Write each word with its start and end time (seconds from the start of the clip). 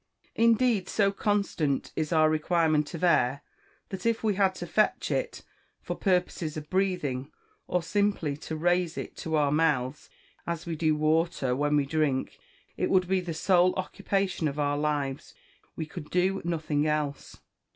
Indeed, 0.33 0.89
so 0.89 1.11
constant 1.11 1.91
is 1.95 2.11
our 2.11 2.27
requirement 2.27 2.91
of 2.95 3.03
air, 3.03 3.43
that 3.89 3.99
_if 3.99 4.23
we 4.23 4.33
had 4.33 4.55
to 4.55 4.65
fetch 4.65 5.11
it, 5.11 5.43
for 5.79 5.95
purposes 5.95 6.57
of 6.57 6.71
breathing, 6.71 7.31
or 7.67 7.83
simply 7.83 8.35
to 8.37 8.55
raise 8.55 8.97
it 8.97 9.15
to 9.17 9.35
our 9.35 9.51
mouths, 9.51 10.09
as 10.47 10.65
we 10.65 10.75
do 10.75 10.95
water 10.95 11.55
when 11.55 11.75
we 11.75 11.85
drink, 11.85 12.39
it 12.77 12.89
would 12.89 13.07
be 13.07 13.19
the 13.21 13.35
sole 13.35 13.75
occupation 13.75 14.47
of 14.47 14.57
our 14.57 14.75
lives_ 14.75 15.35
we 15.75 15.85
could 15.85 16.09
do 16.09 16.41
nothing 16.43 16.87
else. 16.87 17.37